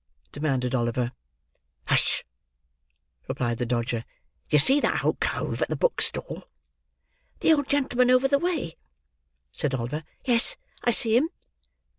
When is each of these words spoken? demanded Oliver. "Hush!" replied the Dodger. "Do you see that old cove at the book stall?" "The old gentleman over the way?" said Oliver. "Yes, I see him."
demanded 0.31 0.73
Oliver. 0.73 1.11
"Hush!" 1.85 2.23
replied 3.27 3.59
the 3.59 3.67
Dodger. 3.67 3.99
"Do 4.49 4.55
you 4.55 4.57
see 4.57 4.79
that 4.79 5.03
old 5.03 5.19
cove 5.19 5.61
at 5.61 5.69
the 5.69 5.75
book 5.75 6.01
stall?" 6.01 6.45
"The 7.41 7.53
old 7.53 7.67
gentleman 7.69 8.09
over 8.09 8.27
the 8.27 8.39
way?" 8.39 8.77
said 9.51 9.75
Oliver. 9.75 10.03
"Yes, 10.25 10.57
I 10.83 10.89
see 10.89 11.15
him." 11.15 11.29